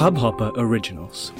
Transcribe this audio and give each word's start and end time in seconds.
Hubhopper 0.00 0.46
originals 0.58 1.32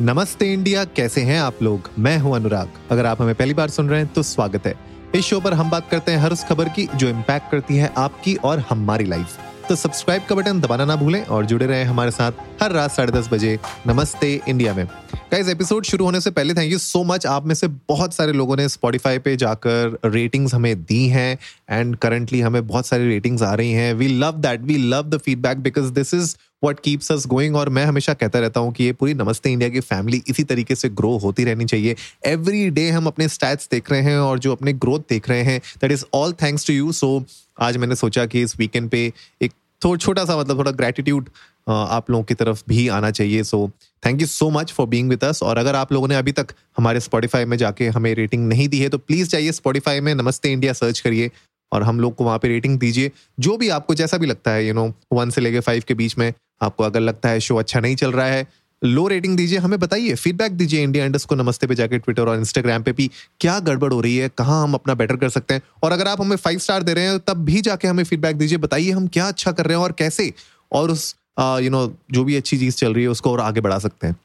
नमस्ते 0.00 0.52
India, 0.52 0.84
कैसे 0.84 1.20
हैं 1.20 1.40
आप 1.40 1.62
लोग? 1.62 1.88
मैं 1.98 2.18
हूँ 2.18 2.34
अनुराग। 2.36 2.68
अगर 2.90 3.06
आप 3.06 3.22
हमें 3.22 3.34
पहली 3.34 3.54
बार 3.54 3.68
सुन 3.68 3.88
रहे 3.88 4.00
हैं 4.00 4.12
तो 4.12 4.22
स्वागत 4.22 4.66
है। 4.66 4.74
इस 5.14 5.24
शो 5.24 5.40
पर 5.40 5.52
हम 5.52 5.70
बात 5.70 5.88
करते 5.90 6.12
हैं 6.12 6.18
हर 6.18 6.32
उस 6.32 6.44
खबर 6.44 6.68
की 6.68 6.88
जो 6.96 7.08
इम्पैक्ट 7.08 7.50
करती 7.50 7.76
है 7.76 7.92
आपकी 7.96 8.34
और 8.34 8.58
हमारी 8.58 9.04
लाइफ 9.04 9.38
तो 9.72 9.76
सब्सक्राइब 9.76 10.22
का 10.28 10.34
बटन 10.34 10.60
दबाना 10.60 10.84
ना 10.84 10.94
भूलें 10.96 11.24
और 11.24 11.46
जुड़े 11.46 11.66
रहें 11.66 11.84
हमारे 11.84 12.10
साथ 12.10 12.62
हर 12.62 12.72
रात 12.72 12.90
साढ़े 12.90 13.12
दस 13.12 13.28
बजे 13.32 13.58
नमस्ते 13.86 14.28
इंडिया 14.48 14.74
में। 14.74 14.84
गाइस 15.32 15.48
एपिसोड 15.48 15.84
शुरू 15.84 16.04
होने 16.04 16.20
से 16.20 16.30
पहले 16.30 16.54
थैंक 16.54 16.72
यू 16.72 16.78
सो 16.78 17.02
मच 17.04 17.26
आप 17.26 17.46
में 17.46 17.54
से 17.54 17.68
बहुत 17.88 18.14
सारे 18.14 18.32
लोगों 18.32 18.56
ने 18.56 18.68
स्पॉटिफाई 18.68 19.18
पे 19.18 19.36
जाकर 19.36 19.98
रेटिंग्स 20.04 20.54
हमें 20.54 20.82
दी 20.82 21.06
हैं 21.08 21.38
एंड 21.70 21.96
करंटली 21.96 22.40
हमें 22.40 22.66
बहुत 22.66 22.86
सारी 22.86 23.08
रेटिंग्स 23.08 23.42
आ 23.42 23.54
रही 23.54 23.72
हैं। 23.72 23.92
We 23.94 24.08
love 24.08 24.32
that 24.38 24.60
we 24.60 24.76
love 24.78 25.08
the 25.10 25.18
feedback 25.18 25.62
because 25.62 25.90
this 25.92 26.14
is 26.14 26.34
what 26.64 26.80
keeps 26.80 27.10
us 27.12 27.26
going 27.26 27.56
और 27.56 27.68
मैं 27.68 27.84
हमेशा 27.84 28.14
कहता 28.14 28.38
रहता 28.38 28.60
हूँ 28.60 28.72
कि 28.72 28.84
ये 28.84 28.92
पूरी 28.92 29.14
नमस्ते 29.14 29.50
इंडिया 29.50 29.68
की 29.68 29.80
फैमिली 29.80 30.22
इसी 30.28 30.44
तरीके 30.44 30.74
से 30.74 30.88
ग्रो 30.90 31.16
होती 31.18 31.44
रहनी 31.44 31.64
चाहिए। 31.64 31.96
एवरी 32.26 32.68
डे 32.70 32.88
हम 32.90 33.06
अपने 33.06 33.28
स्टैट्स 33.28 33.68
देख 33.70 33.90
रहे 33.90 34.02
हैं 34.02 34.18
और 34.18 34.38
जो 34.38 34.52
अपने 34.52 34.72
ग्रोथ 34.84 35.08
देख 35.10 35.28
रहे 35.28 35.42
हैं 35.42 35.58
that 35.80 35.92
is 35.92 36.04
all 36.14 36.32
thanks 36.42 36.66
to 36.66 36.72
you 36.72 36.92
so 36.92 37.24
आज 37.60 37.76
मैंने 37.76 37.94
सोचा 37.94 38.24
कि 38.26 38.42
इस 38.42 38.58
वीकेंड 38.58 38.88
पे 38.90 39.12
एक 39.42 39.52
थोड़ा 39.84 39.96
छोटा 39.96 40.24
सा 40.24 40.36
मतलब 40.38 40.58
थोड़ा 40.58 40.70
ग्रेटिट्यूड 40.72 41.28
आप 41.66 42.10
लोगों 42.10 42.24
की 42.24 42.34
तरफ़ 42.34 42.62
भी 42.68 42.86
आना 42.88 43.10
चाहिए। 43.10 43.42
So 43.44 43.70
thank 44.02 44.20
you 44.20 44.26
so 44.26 44.50
much 44.50 44.72
for 44.72 44.86
being 44.86 45.08
with 45.10 45.24
us 45.24 45.42
और 45.42 45.58
अगर 45.58 45.76
आप 45.76 45.92
लोगों 45.92 46.08
ने 46.08 46.16
अभी 46.16 46.32
तक 46.32 46.54
हमारे 46.76 47.00
स्पॉटिफाई 47.00 47.44
में 47.44 47.56
जाके 47.56 47.88
हमें 47.88 48.14
रेटिंग 48.14 48.48
नहीं 48.48 48.68
दी 48.68 48.78
है 48.78 48.88
तो 48.88 48.98
प्लीज़ 48.98 49.28
जाइए 49.28 49.52
स्पॉटिफाई 49.52 50.00
में 50.00 50.14
नमस्ते 50.14 50.52
इंडिया 50.52 50.72
सर्च 50.72 51.00
करिए 51.00 51.30
और 51.72 51.82
हम 51.82 52.00
लोग 52.00 52.14
को 52.14 52.24
वहाँ 52.24 52.38
पे 52.38 52.48
रेटिंग 52.48 52.78
दीजिए। 52.78 53.10
जो 53.40 53.56
भी 53.56 53.68
आपको 53.68 53.94
जैसा 53.94 54.16
भी 54.18 54.26
लगता 54.26 54.50
है 54.50 54.66
यू 54.66 54.74
नो 54.74 54.92
वन 55.12 55.30
से 55.30 55.40
लेके 55.40 55.60
फाइव 55.60 55.82
के 55.88 55.94
बीच 55.94 56.18
में 56.18 56.32
आपको 56.62 56.84
अगर 56.84 57.00
लगता 57.00 57.28
है 57.28 57.40
शो 57.40 57.56
अच्छा 57.56 57.80
नहीं 57.80 57.96
चल 57.96 58.12
रहा 58.12 58.26
है 58.26 58.46
लो 58.82 59.06
रेटिंग 59.08 59.36
दीजिए, 59.36 59.58
हमें 59.58 59.78
बताइए 59.80 60.14
फीडबैक 60.14 60.52
दीजिए 60.52 60.82
इंडिया 60.82 61.04
इंडस्ट 61.04 61.28
को, 61.28 61.34
नमस्ते 61.34 61.66
पे 61.66 61.74
जाके 61.74 61.98
ट्विटर 61.98 62.28
और 62.28 62.38
इंस्टाग्राम 62.38 62.82
पे 62.82 62.92
भी, 62.92 63.10
क्या 63.40 63.58
गड़बड़ 63.60 63.92
हो 63.92 64.00
रही 64.00 64.16
है, 64.16 64.28
कहाँ 64.28 64.62
हम 64.62 64.74
अपना 64.74 64.94
बेटर 64.94 65.16
कर 65.16 65.28
सकते 65.28 65.54
हैं? 65.54 65.62
और 65.82 65.92
अगर 65.92 66.08
आप 66.08 66.20
हमें 66.20 66.36
फाइव 66.36 66.58
स्टार 66.58 66.82
दे 66.82 66.94
रहे 66.94 67.04
हैं, 67.04 67.18
तब 67.18 67.44
भी 67.44 67.60
जाके 67.60 67.88
हमें 67.88 68.04
फीडबैक 68.04 68.36
दीजिए, 68.36 68.58
बताइए 68.58 68.90
हम 68.90 69.06
क्या 69.06 69.28
अच्छा 69.28 69.52
कर 69.52 69.66
रहे 69.66 69.76
हैं 69.76 69.84
और 69.84 69.92
कैसे 69.92 70.32
और 70.72 70.90
उस 70.90 71.14
यू 71.38 71.70
नो 71.70 71.86
जो 72.12 72.24
भी 72.24 72.36
अच्छी 72.36 72.58
चीज़ 72.58 72.76
चल 72.76 72.94
रही 72.94 73.04
है, 73.04 73.10
उसको 73.10 73.32
और 73.32 73.40
आगे 73.40 73.60
बढ़ा 73.60 73.78
सकते 73.78 74.06
हैं। 74.06 74.16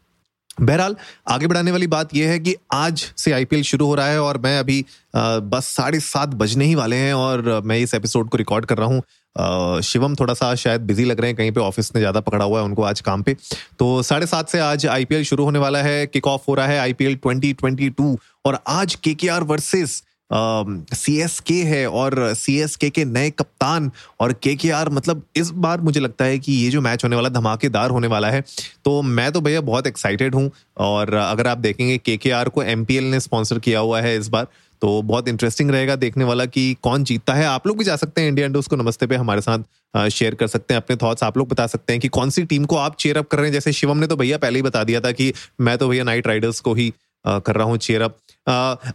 बहरहाल, 0.57 0.95
आगे 1.27 1.47
बढ़ाने 1.47 1.71
वाली 1.71 1.87
बात 1.87 2.15
यह 2.15 2.29
है 2.29 2.39
कि 2.39 2.55
आज 2.73 3.05
से 3.17 3.31
आईपीएल 3.31 3.63
शुरू 3.63 3.85
हो 3.85 3.95
रहा 3.95 4.07
है 4.07 4.21
और 4.21 4.37
मैं 4.37 4.57
अभी 4.59 4.83
बस 5.15 5.65
साढ़े 5.67 5.99
सात 5.99 6.29
बजने 6.35 6.65
ही 6.65 6.75
वाले 6.75 6.95
हैं 6.95 7.13
और 7.13 7.61
मैं 7.65 7.77
इस 7.79 7.93
एपिसोड 7.93 8.29
को 8.29 8.37
रिकॉर्ड 8.37 8.65
कर 8.65 8.77
रहा 8.77 8.87
हूँ। 8.87 9.81
शिवम 9.81 10.15
थोड़ा 10.15 10.33
सा 10.33 10.53
शायद 10.55 10.81
बिज़ी 10.81 11.03
लग 11.05 11.19
रहे 11.19 11.29
हैं, 11.29 11.37
कहीं 11.37 11.51
पे 11.51 11.61
ऑफ़िस 11.61 11.91
ने 11.95 12.01
ज़्यादा 12.01 12.19
पकड़ा 12.19 12.45
हुआ 12.45 12.59
है 12.59 12.65
उनको 12.65 12.83
आज 12.83 13.01
काम 13.01 13.23
पे। 13.23 13.35
तो 13.79 14.01
साढ़े 14.03 14.27
सात 14.27 14.49
से 14.49 14.59
आज 14.59 14.85
आईपीएल 14.87 15.23
शुरू 15.23 15.43
होने 15.43 15.59
वाला 15.59 15.81
है 15.81 16.05
किक 16.07 16.27
ऑफ़ 16.27 16.41
हो 16.47 16.53
रहा 16.55 16.67
है 16.67 16.79
आईपीएल 16.79 17.17
2022 17.25 18.15
और 18.45 18.59
आज 18.67 18.95
के 18.95 19.13
के 19.13 19.29
वर्सेस 19.29 20.01
सी 20.29 21.15
एस 21.21 21.39
के 21.39 21.61
है 21.63 21.85
और 21.89 22.33
सी 22.35 22.57
एस 22.59 22.75
के 22.75 22.89
के 22.89 23.05
नए 23.05 23.29
कप्तान 23.29 23.91
और 24.19 24.33
के 24.33 24.55
के 24.55 24.69
आर 24.71 24.89
मतलब 24.89 25.23
इस 25.35 25.49
बार 25.57 25.81
मुझे 25.81 25.99
लगता 25.99 26.25
है 26.25 26.39
कि 26.39 26.53
ये 26.53 26.69
जो 26.69 26.81
मैच 26.81 27.03
होने 27.03 27.15
वाला, 27.15 27.29
धमाकेदार 27.29 27.89
होने 27.89 28.07
वाला 28.07 28.29
है 28.29 28.43
तो 28.85 29.01
मैं 29.01 29.31
तो 29.31 29.41
भैया 29.41 29.61
बहुत 29.63 29.87
एक्साइटेड 29.87 30.35
हूँ 30.35 30.49
और 30.77 31.13
अगर 31.13 31.47
आप 31.47 31.57
देखेंगे 31.57 31.97
के 31.97 32.17
के 32.17 32.31
आर 32.31 32.49
को 32.49 32.63
एम 32.63 32.85
पी 32.85 32.97
एल 32.97 33.11
ने 33.11 33.19
स्पॉन्सर 33.19 33.59
किया 33.59 33.79
हुआ 33.79 34.01
है 34.01 34.17
इस 34.17 34.27
बार 34.27 34.47
तो 34.81 35.01
बहुत 35.01 35.27
इंटरेस्टिंग 35.27 35.71
रहेगा 35.71 35.95
देखने 35.95 36.23
वाला 36.23 36.45
कि 36.45 36.75
कौन 36.83 37.03
जीतता 37.03 37.33
है। 37.33 37.45
आप 37.45 37.67
लोग 37.67 37.77
भी 37.77 37.83
जा 37.83 37.95
सकते 37.95 38.21
हैं 38.21 38.27
इंडिया 38.27 38.47
इंडोज 38.47 38.67
को 38.67 38.75
नमस्ते 38.75 39.07
पे, 39.07 39.15
हमारे 39.15 39.41
साथ 39.41 40.09
शेयर 40.09 40.35
कर 40.35 40.47
सकते 40.47 40.73
हैं 40.73 40.81
अपने 40.81 40.95
थॉट्स 40.95 41.23
आप 41.23 41.37
लोग 41.37 41.47
बता 41.49 41.65
सकते 41.67 41.93
हैं 41.93 41.99
कि 41.99 42.07
कौन 42.07 42.29
सी 42.29 42.43
टीम 42.43 42.65
को 42.65 42.75
आप 42.75 42.95
चेयर 42.99 43.17
अप 43.17 43.27
कर 43.27 43.37
रहे 43.37 43.45
हैं। 43.45 43.53
जैसे 43.53 43.73
शिवम 43.73 43.97
ने 43.97 44.07
तो 44.07 44.15
भैया 44.15 44.37
पहले 44.37 44.59
ही 44.59 44.63
बता 44.63 44.83
दिया 44.83 45.01
था 45.01 45.11
कि 45.11 45.33
मैं 45.61 45.77
तो 45.77 45.87
भैया 45.89 46.03
नाइट 46.03 46.27
राइडर्स 46.27 46.59
को 46.59 46.73
ही 46.73 46.91
कर 47.27 47.55
रहा 47.55 47.67
हूँ 47.67 47.77
चेयर 47.77 48.01
अप 48.01 48.17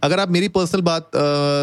अगर 0.03 0.19
आप 0.19 0.29
मेरी 0.29 0.47
पर्सनल 0.47 0.81
बात 0.81 1.11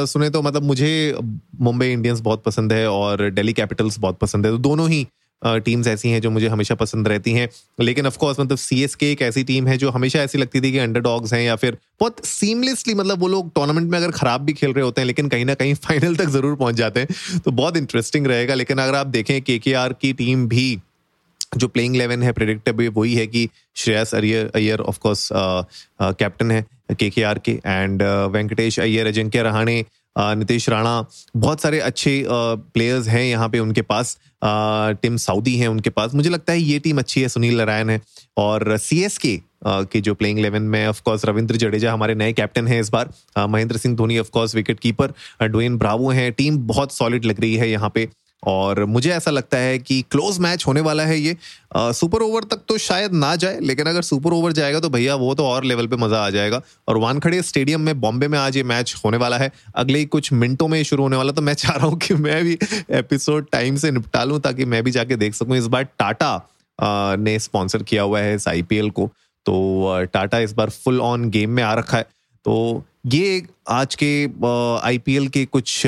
सुने 0.08 0.30
तो 0.30 0.42
मतलब 0.42 0.62
मुझे 0.62 1.18
मुंबई 1.60 1.92
इंडियंस 1.92 2.20
बहुत 2.20 2.42
पसंद 2.44 2.72
है 2.72 2.90
और 2.90 3.30
दिल्ली 3.30 3.52
कैपिटल्स 3.52 3.98
बहुत 3.98 4.18
पसंद 4.18 4.46
है। 4.46 4.52
तो 4.52 4.58
दोनों 4.58 4.88
ही 4.90 5.06
टीम्स 5.44 5.86
ऐसी 5.86 6.08
हैं 6.10 6.20
जो 6.20 6.30
मुझे 6.30 6.48
हमेशा 6.48 6.74
पसंद 6.74 7.08
रहती 7.08 7.32
हैं। 7.32 7.48
लेकिन 7.80 8.06
ऑफ़ 8.06 8.18
कोर्स 8.18 8.40
मतलब 8.40 8.58
सी 8.58 8.82
एस 8.82 8.94
के 8.94 9.12
एक 9.12 9.22
ऐसी 9.22 9.44
टीम 9.44 9.66
है 9.66 9.76
जो 9.76 9.90
हमेशा 9.90 10.18
ऐसी 10.18 10.38
लगती 10.38 10.60
थी 10.60 10.72
कि 10.72 10.78
अंडर 10.78 11.00
डॉग्स 11.00 11.32
हैं 11.32 11.42
या 11.42 11.56
फिर 11.56 11.78
बहुत 12.00 12.24
सीमलेसली 12.24 12.94
मतलब 12.94 13.20
वो 13.20 13.28
लोग 13.28 13.54
टूर्नामेंट 13.54 13.90
में 13.90 13.98
अगर 13.98 14.10
खराब 14.10 14.40
भी 14.40 14.52
खेल 14.52 14.72
रहे 14.72 14.84
होते 14.84 15.00
हैं, 15.00 15.06
लेकिन 15.06 15.28
कहीं 15.28 15.44
ना 15.44 15.54
कहीं 15.54 15.74
फाइनल 15.86 16.16
तक 16.16 16.28
ज़रूर 16.28 16.56
पहुँच 16.56 16.74
जाते 16.74 17.00
हैं। 17.00 17.40
तो 17.40 17.50
बहुत 17.50 17.76
इंटरेस्टिंग 17.76 18.26
रहेगा। 18.26 18.54
लेकिन 18.54 18.78
अगर 18.78 18.94
आप 18.94 19.06
देखें 19.06 19.42
के 19.42 19.60
की 19.66 20.12
टीम 20.12 20.48
भी 20.48 20.78
जो 21.52 21.68
प्लेइंग 21.68 21.96
इलेवन 21.96 22.22
है 22.22 22.32
प्रेडिक्टेबल 22.32 22.88
वही 22.96 23.14
है 23.14 23.26
कि 23.26 23.48
Shreyas 23.76 24.14
Iyer 24.14 24.50
Iyer 24.54 24.80
of course 24.82 25.28
captain 25.32 26.50
है 26.50 26.64
के 26.90 27.08
के 27.10 27.22
आर 27.22 27.38
के 27.38 27.52
एंड 27.66 28.02
वेंकटेश 28.32 28.78
अय्यर 28.80 29.06
अजिंक्य 29.06 29.42
रहाणे 29.42 29.84
नितेश 30.18 30.68
राणा 30.68 31.04
बहुत 31.36 31.60
सारे 31.60 31.78
अच्छे 31.80 32.22
प्लेयर्स 32.28 33.08
हैं 33.08 33.24
यहाँ 33.24 33.48
पे 33.48 33.58
उनके 33.58 33.82
पास 33.82 34.18
टीम 35.02 35.16
सऊदी 35.16 35.56
हैं 35.58 35.68
उनके 35.68 35.90
पास। 35.90 36.14
मुझे 36.14 36.30
लगता 36.30 36.52
है 36.52 36.60
ये 36.60 36.78
टीम 36.78 36.98
अच्छी 36.98 37.20
है, 37.22 37.28
सुनील 37.28 37.56
नारायण 37.56 37.90
है, 37.90 38.00
और 38.36 38.76
सी 38.78 39.02
एस 39.04 39.18
के 39.18 39.40
के 39.64 40.00
जो 40.00 40.14
प्लेइंग 40.14 40.38
इलेवन 40.38 40.62
में 40.64 40.86
ऑफ़ 40.86 41.00
कोर्स 41.04 41.24
रविंद्र 41.24 41.56
जडेजा 41.56 41.92
हमारे 41.92 42.14
नए 42.14 42.32
कैप्टन 42.32 42.68
हैं 42.68 42.80
इस 42.80 42.88
बार। 42.90 43.10
Mahendra 43.38 43.76
Singh 43.76 43.96
Dhoni 43.96 44.18
of course 44.18 44.54
wicket 44.54 44.80
keeper 44.80 45.12
Dwayne 45.42 45.76
Bravo 45.78 46.10
हैं। 46.10 46.30
टीम 46.32 46.58
बहुत 46.66 46.92
सॉलिड 46.92 47.24
लग 47.24 47.40
रही 47.40 47.54
है 47.56 47.70
यहाँ 47.70 47.90
पे 47.94 48.08
और 48.42 48.84
मुझे 48.86 49.10
ऐसा 49.12 49.30
लगता 49.30 49.58
है 49.58 49.78
कि 49.78 50.00
क्लोज 50.10 50.38
मैच 50.38 50.64
होने 50.66 50.80
वाला 50.80 51.02
है 51.02 51.18
ये। 51.18 51.36
सुपर 51.76 52.22
ओवर 52.22 52.44
तक 52.44 52.60
तो 52.68 52.76
शायद 52.78 53.12
ना 53.14 53.34
जाए, 53.36 53.58
लेकिन 53.60 53.86
अगर 53.86 54.02
सुपर 54.02 54.32
ओवर 54.32 54.52
जाएगा 54.52 54.80
तो 54.80 54.88
भैया 54.90 55.14
वो 55.14 55.34
तो 55.34 55.46
और 55.46 55.64
लेवल 55.64 55.86
पे 55.86 55.96
मज़ा 55.96 56.24
आ 56.26 56.30
जाएगा। 56.30 56.60
और 56.88 56.96
वानखड़े 56.98 57.42
स्टेडियम 57.42 57.80
में 57.80 58.00
बॉम्बे 58.00 58.28
में 58.28 58.38
आज 58.38 58.56
ये 58.56 58.62
मैच 58.64 58.94
होने 59.04 59.16
वाला 59.16 59.38
है। 59.38 59.50
अगले 59.76 60.04
कुछ 60.06 60.32
मिनटों 60.34 60.68
में 60.68 60.82
शुरू 60.82 61.02
होने 61.02 61.16
वाला 61.16 61.32
तो 61.32 61.42
मैं 61.42 61.54
चाह 61.54 61.76
रहा 61.76 61.86
हूँ 61.86 61.98
कि 61.98 62.14
मैं 62.16 62.42
भी 62.44 62.58
एपिसोड 62.92 63.50
टाइम 63.52 63.76
से 63.76 63.90
निपटा 63.90 64.24
लूँ, 64.24 64.40
ताकि 64.40 64.64
मैं 64.64 64.82
भी 64.84 64.90
जाके 64.90 65.16
देख 65.16 65.34
सकूँ। 65.34 65.56
इस 65.56 65.66
बार 65.66 65.88
टाटा 65.98 67.16
ने 67.18 67.38
स्पॉन्सर 67.38 67.82
किया 67.82 68.02
हुआ 68.02 68.20
है 68.20 68.34
इस 68.34 68.48
आईपीएल 68.48 68.90
को। 68.90 69.10
तो 69.46 70.04
टाटा 70.12 70.38
इस 70.38 70.52
बार 70.52 70.70
फुल 70.70 71.00
ऑन 71.00 71.28
गेम 71.30 71.50
में 71.50 71.62
आ 71.62 71.74
रखा 71.74 71.96
है। 71.96 72.06
तो 72.46 72.84
ये 73.06 73.42
आज 73.68 73.94
के 74.02 74.24
आईपीएल 74.80 75.28
के 75.28 75.44
कुछ 75.46 75.82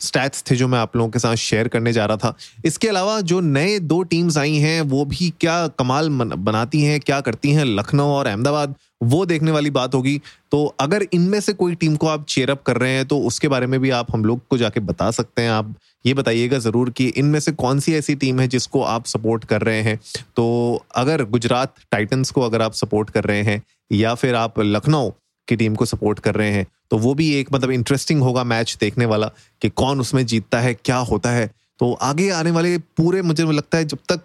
स्टैट्स 0.00 0.44
थे 0.50 0.56
जो 0.56 0.68
मैं 0.68 0.78
आप 0.78 0.96
लोगों 0.96 1.10
के 1.10 1.18
साथ 1.18 1.36
शेयर 1.36 1.68
करने 1.68 1.92
जा 1.92 2.06
रहा 2.06 2.16
था। 2.16 2.34
इसके 2.64 2.88
अलावा 2.88 3.20
जो 3.22 3.40
नए 3.40 3.78
दो 3.80 4.02
टीम्स 4.04 4.38
आई 4.38 4.56
हैं, 4.56 4.80
वो 4.82 5.04
भी 5.04 5.32
क्या 5.40 5.66
कमाल 5.68 6.08
बनाती 6.08 6.82
हैं, 6.82 6.98
क्या 7.00 7.20
करती 7.20 7.50
हैं 7.50 7.64
लखनऊ 7.64 8.04
और 8.06 8.26
अहमदाबाद, 8.26 8.74
वो 9.02 9.24
देखने 9.26 9.50
वाली 9.50 9.70
बात 9.70 9.94
होगी। 9.94 10.20
तो 10.52 10.64
अगर 10.80 11.06
इनमें 11.12 11.40
से 11.40 11.52
कोई 11.52 11.74
टीम 11.74 11.96
को 11.96 12.06
आप 12.06 12.24
चेयर 12.28 12.50
अप 12.50 12.62
कर 12.62 12.76
रहे 12.76 12.92
हैं 12.92 13.06
तो 13.06 13.18
उसके 13.20 13.48
बारे 13.48 13.66
में 13.66 13.78
भी 13.80 13.90
आप 13.92 14.14
हम 14.14 14.24
लोग 14.24 14.40
को 14.50 14.58
जाके 14.58 14.80
बता 14.82 15.10
सकते 15.10 15.42
हैं। 15.42 15.50
आप 15.50 15.74
ये 16.04 16.14
बताइएगा 16.14 16.58
ज़रूर 16.58 16.90
कि 16.90 17.06
इनमें 17.08 17.38
से 17.40 17.52
कौन 17.54 17.80
सी 17.80 17.94
ऐसी 17.94 18.14
टीम 18.14 18.40
है 18.40 18.46
जिसको 18.48 18.82
आप 18.84 19.06
सपोर्ट 19.06 19.44
कर 19.44 19.62
रहे 19.62 19.82
हैं। 19.82 19.98
तो 20.36 20.84
अगर 20.94 21.24
गुजरात 21.24 21.74
टाइटन्स 21.90 22.30
को 22.30 22.40
अगर 22.40 22.62
आप 22.62 22.72
सपोर्ट 22.74 23.10
कर 23.10 23.24
रहे 23.24 23.42
हैं, 23.42 23.62
या 23.92 24.14
फिर 24.14 24.34
आप 24.34 24.60
लखनऊ 24.60 25.10
की 25.48 25.56
टीम 25.56 25.74
को 25.74 25.84
सपोर्ट 25.84 26.18
कर 26.18 26.34
रहे 26.34 26.50
हैं 26.50 26.66
तो 26.90 26.98
वो 26.98 27.14
भी 27.14 27.32
एक 27.34 27.48
मतलब 27.52 27.70
इंटरेस्टिंग 27.70 28.22
होगा 28.22 28.44
मैच 28.44 28.76
देखने 28.80 29.06
वाला 29.06 29.30
कि 29.62 29.68
कौन 29.68 30.00
उसमें 30.00 30.26
जीतता 30.26 30.60
है, 30.60 30.74
क्या 30.74 30.96
होता 30.96 31.30
है। 31.30 31.50
तो 31.78 31.92
आगे 31.92 32.28
आने 32.30 32.50
वाले 32.50 32.78
पूरे 32.78 33.22
मुझे 33.22 33.44
लगता 33.52 33.78
है 33.78 33.84
जब 33.84 33.98
तक 34.12 34.20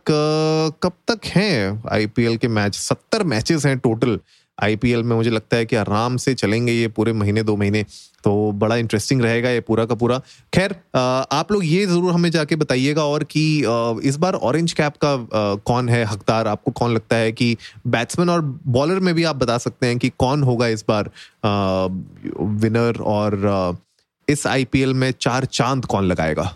कब 0.84 0.94
तक 1.08 1.26
हैं 1.26 1.84
आईपीएल 1.92 2.38
के 2.38 2.48
मैच 2.48 2.76
सत्तर 2.76 3.24
मैचेस 3.24 3.66
हैं 3.66 3.78
टोटल 3.80 4.20
आईपीएल 4.60 5.04
में 5.04 5.16
मुझे 5.16 5.30
लगता 5.30 5.58
है 5.58 5.66
कि 5.66 5.76
आराम 5.76 6.18
से 6.18 6.34
चलेंगे 6.34 6.72
ये 6.72 6.88
पूरे 6.88 7.14
महीने, 7.14 7.44
दो 7.44 7.56
महीने 7.58 7.84
तो 8.24 8.52
बड़ा 8.54 8.76
इंटरेस्टिंग 8.76 9.22
रहेगा 9.22 9.50
ये 9.50 9.60
पूरा 9.62 9.86
का 9.86 9.96
पूरा। 9.96 10.18
खैर 10.54 10.76
आप 10.96 11.52
लोग 11.52 11.66
ये 11.66 11.86
ज़रूर 11.86 12.12
हमें 12.14 12.30
जाके 12.32 12.56
बताइएगा 12.56 13.04
और 13.06 13.24
कि 13.24 13.44
इस 14.08 14.18
बार 14.18 14.34
ऑरेंज 14.34 14.74
कैप 14.74 14.94
का 15.06 15.16
कौन 15.66 15.90
है 15.90 16.04
हकदार? 16.06 16.48
आपको 16.48 16.72
कौन 16.72 16.94
लगता 16.94 17.16
है 17.16 17.32
कि 17.32 17.56
बैट्समैन 17.88 18.30
और 18.30 18.42
बॉलर 18.68 19.00
में 19.00 19.14
भी 19.16 19.24
आप 19.24 19.36
बता 19.36 19.58
सकते 19.58 19.88
हैं 19.88 19.98
कि 19.98 20.12
कौन 20.20 20.44
होगा 20.44 20.68
इस 20.68 20.86
बार 20.90 21.12
विनर 21.46 23.02
और 23.02 23.78
इस 24.28 24.48
आईपीएल 24.48 24.94
में 24.94 25.12
चार 25.12 25.46
चाँद 25.46 25.86
कौन 25.86 26.06
लगाएगा? 26.06 26.54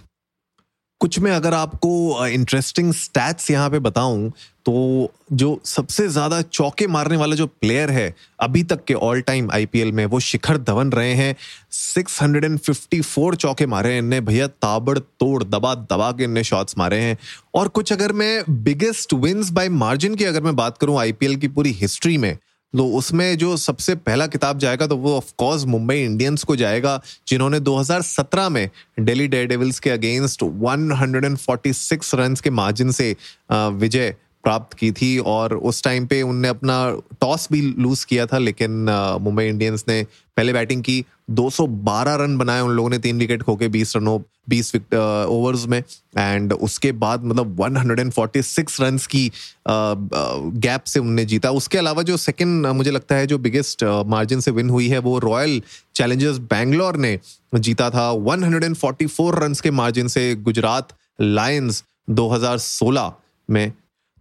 कुछ 1.02 1.18
में 1.20 1.32
अगर 1.32 1.54
आपको 1.54 2.28
इंटरेस्टिंग 2.28 2.94
स्टैट्स 2.94 3.50
यहाँ 3.52 3.70
पे 3.70 3.80
बताऊँ 3.80 4.32
तो 4.66 5.12
जो 5.34 5.60
सबसे 5.66 6.08
ज़्यादा 6.08 6.42
चौके 6.44 6.88
मारने 6.88 7.18
वाला 7.18 7.36
जो 7.36 7.46
प्लेयर 7.48 7.90
है, 7.92 8.14
अभी 8.40 8.64
तक 8.64 8.84
के 8.88 8.94
ऑल 8.94 9.22
टाइम 9.22 9.50
आईपीएल 9.52 9.92
में, 9.92 10.06
वो 10.06 10.20
शिखर 10.20 10.58
धवन 10.60 10.92
रहे 10.92 11.14
हैं। 11.14 11.36
654 11.74 13.36
चौके 13.36 13.66
मारे 13.66 13.94
हैं 13.94 14.00
इनने। 14.00 14.20
भैया 14.22 14.48
ताबड़ 14.48 14.98
तोड़ 15.00 15.44
दबा 15.44 15.74
दबा 15.76 16.12
के 16.12 16.24
इनने 16.24 16.44
शॉट्स 16.44 16.78
मारे 16.78 17.00
हैं। 17.00 17.18
और 17.56 17.68
कुछ 17.70 17.94
अगर 17.94 18.12
मैं 18.14 18.64
बिगेस्ट 18.64 19.14
विंस 19.16 19.50
बाय 19.52 19.70
मार्जिन 19.72 20.16
की 20.16 20.24
अगर 20.26 20.42
मैं 20.42 20.56
बात 20.56 20.78
करूँ 20.78 21.00
आईपीएल 21.00 21.36
की 21.36 21.48
पूरी 21.50 21.72
हिस्ट्री 21.74 22.18
में 22.18 22.38
तो 22.74 22.86
उसमें 22.98 23.38
जो 23.38 23.56
सबसे 23.58 23.94
पहला 23.98 24.26
किताब 24.28 24.58
जाएगा 24.60 24.86
तो 24.88 24.96
वो 24.98 25.16
ऑफ़ 25.16 25.32
कोर्स 25.38 25.64
मुंबई 25.66 25.96
इंडियंस 26.02 26.44
को 26.44 26.56
जाएगा, 26.56 27.02
जिन्होंने 27.28 27.60
2017 27.60 28.50
में 28.50 28.70
दिल्ली 29.00 29.28
डेयरडेविल्स 29.28 29.80
के 29.80 29.90
अगेंस्ट 29.90 30.44
146 30.44 32.14
रन 32.16 32.36
के 32.36 32.50
मार्जिन 32.52 32.92
से 32.92 33.16
विजय 33.52 34.16
प्राप्त 34.44 34.78
की 34.78 34.92
थी 34.92 35.18
और 35.20 35.54
उस 35.54 35.84
टाइम 35.84 36.06
पे 36.08 36.22
उनने 36.22 36.48
अपना 36.48 36.76
टॉस 37.22 37.48
भी 37.52 37.62
लूज 37.62 38.04
किया 38.04 38.26
था, 38.26 38.38
लेकिन 38.38 38.86
मुंबई 39.22 39.46
इंडियंस 39.46 39.86
ने 39.88 40.04
पहले 40.38 40.54
बैटिंग 40.54 40.84
की 40.84 41.04
212 41.30 42.16
रन 42.16 42.38
बनाए, 42.38 42.62
उन 42.62 42.72
लोगों 42.72 42.90
ने 42.90 42.98
तीन 43.00 43.18
विकेट 43.20 43.44
खो 43.44 43.56
के 43.56 43.68
बीस 43.68 43.96
रनों, 43.96 44.20
बीस 44.50 44.76
ओवर्स 44.76 45.66
में। 45.68 45.78
एंड 46.18 46.54
उसके 46.54 46.92
बाद 46.94 47.24
मतलब 47.24 47.56
146 47.56 48.80
रन 48.82 48.98
की 49.12 49.32
गैप 49.68 50.84
से 50.84 51.00
उनने 51.00 51.26
जीता। 51.26 51.52
उसके 51.52 51.78
अलावा 51.78 52.04
जो 52.04 52.18
सेकंड 52.18 52.68
मुझे 52.68 52.92
लगता 52.92 53.16
है 53.16 53.28
जो 53.28 53.38
बिगेस्ट 53.40 53.84
मार्जिन 53.84 54.40
से 54.40 54.52
विन 54.52 54.70
हुई 54.70 54.88
है, 54.88 55.00
वो 55.00 55.18
रॉयल 55.20 55.62
चैलेंजर्स 55.96 56.38
बैंगलोर 56.38 56.98
ने 56.98 57.20
जीता 57.56 57.90
था। 57.90 58.10
144 58.12 59.36
रन 59.36 59.54
के 59.54 59.72
मार्जिन 59.74 60.08
से 60.08 60.34
गुजरात 60.38 60.94
लायंस 61.22 61.84
2016 62.10 63.14
में 63.50 63.72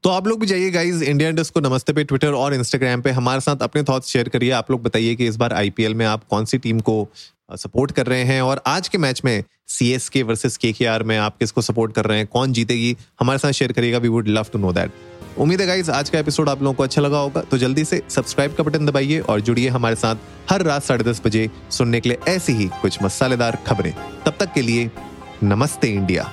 तो 0.03 0.11
आप 0.11 0.27
लोग 0.27 0.41
भी 0.41 0.47
जाइए 0.47 0.71
गाइज़ 0.71 1.03
इंडिया 1.05 1.29
इंडस्ट 1.29 1.53
को 1.55 1.61
नमस्ते 1.61 1.93
पे 1.93 2.03
ट्विटर 2.05 2.33
और 2.33 2.55
इंस्टाग्राम 2.55 3.01
पे। 3.03 3.11
हमारे 3.11 3.41
साथ 3.41 3.63
अपने 3.63 3.83
थॉट्स 3.83 4.09
शेयर 4.09 4.29
करिए। 4.29 4.51
आप 4.51 4.71
लोग 4.71 4.83
बताइए 4.83 5.15
कि 5.15 5.27
इस 5.27 5.37
बार 5.37 5.53
आईपीएल 5.53 5.95
में 5.95 6.05
आप 6.07 6.25
कौन 6.31 6.45
सी 6.45 6.59
टीम 6.59 6.81
को 6.81 7.09
सपोर्ट 7.53 7.93
कर 7.93 8.07
रहे 8.07 8.23
हैं? 8.25 8.41
और 8.43 8.63
आज 8.67 8.89
के 8.89 8.99
मैच 8.99 9.21
में 9.25 9.43
सी 9.69 9.91
एस 9.93 10.09
के 10.09 10.23
वर्सेज 10.23 10.57
के 10.57 10.73
के 10.73 10.87
आर 10.87 11.03
में 11.03 11.17
आप 11.19 11.37
किसको 11.37 11.63
सपोर्ट 11.63 11.93
कर 11.93 12.05
रहे 12.05 12.19
हैं? 12.19 12.27
कौन 12.27 12.53
जीतेगी? 12.53 12.97
हमारे 13.21 13.39
साथ 13.39 13.53
शेयर 13.53 13.73
करिएगा। 13.73 13.99
We 13.99 14.09
would 14.09 14.29
love 14.29 14.47
to 14.53 14.59
know 14.59 14.73
that 14.73 14.93
उम्मीद 15.39 15.61
है 15.61 15.67
गाइज़ 15.67 15.91
आज 15.91 16.11
का 16.11 16.19
एपिसोड 16.19 16.49
आप 16.49 16.63
लोगों 16.63 16.75
को 16.75 16.83
अच्छा 16.83 17.03
लगा 17.03 17.19
होगा। 17.19 17.41
तो 17.41 17.59
जल्दी 17.59 17.85
से 17.85 18.03
सब्सक्राइब 18.11 18.55
का 18.55 18.65
बटन 18.65 18.87
दबाइए 18.87 19.19
और 19.21 19.41
जुड़िए 19.41 19.69
हमारे 19.69 19.97
साथ 19.97 20.17
हर 20.51 20.63
रात 20.63 20.85
साढ़े 20.85 21.05
दस 21.05 21.23
बजे 21.25 21.49
सुनने 21.71 22.01
के 22.01 22.09
लिए 22.09 22.19
ऐसी 22.29 22.53
ही 22.53 22.71
कुछ 22.83 23.03
मसालेदार 23.03 23.59
खबरें। 23.67 23.95
तब 24.27 24.37
तक 24.41 24.53
के 24.55 24.63
लिए 24.63 24.91
नमस्ते 25.43 25.89
इंडिया 25.89 26.33